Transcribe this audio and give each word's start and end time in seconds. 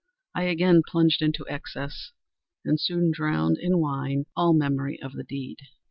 I 0.33 0.45
again 0.45 0.81
plunged 0.87 1.21
into 1.21 1.45
excess, 1.47 2.09
and 2.65 2.79
soon 2.79 3.11
drowned 3.11 3.59
in 3.59 3.77
wine 3.77 4.25
all 4.35 4.51
memory 4.53 4.99
of 4.99 5.13
the 5.13 5.23
deed. 5.23 5.59